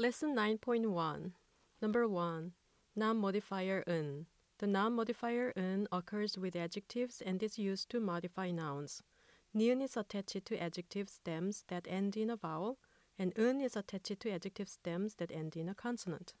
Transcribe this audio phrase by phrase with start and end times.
[0.00, 1.32] Lesson 9.1
[1.82, 2.52] Number 1.
[2.96, 4.24] Noun modifier 은.
[4.56, 9.02] The noun modifier 은 occurs with adjectives and is used to modify nouns.
[9.54, 12.78] 니은 is attached to adjective stems that end in a vowel,
[13.18, 16.32] and 은 is attached to adjective stems that end in a consonant.